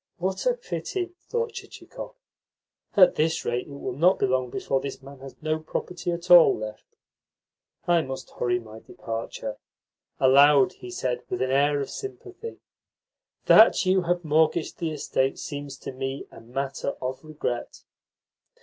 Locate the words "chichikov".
1.53-2.15